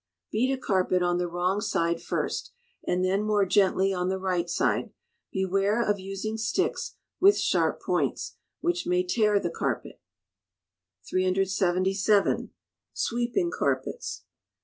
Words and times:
Beat 0.31 0.51
a 0.51 0.57
carpet 0.57 1.03
on 1.03 1.19
the 1.19 1.27
wrong 1.27 1.61
side 1.61 2.01
first; 2.01 2.51
and 2.87 3.05
then 3.05 3.21
more 3.21 3.45
gently 3.45 3.93
on 3.93 4.09
the 4.09 4.17
right 4.17 4.49
side. 4.49 4.91
Beware 5.31 5.79
of 5.83 5.99
using 5.99 6.37
sticks 6.37 6.95
with 7.19 7.37
sharp 7.37 7.79
points, 7.79 8.35
which 8.61 8.87
may 8.87 9.05
tear 9.05 9.39
the 9.39 9.51
carpet. 9.51 10.01
377. 11.07 12.49
Sweeping 12.93 13.51
Carpets. 13.51 14.23